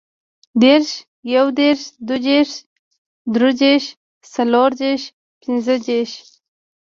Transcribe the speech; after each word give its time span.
دېرش, 0.61 0.89
یودېرش, 1.33 1.81
دودېرش, 2.07 2.51
دریدېرش, 3.33 3.85
څلوردېرش, 4.33 5.03
پنځهدېرش 5.41 6.11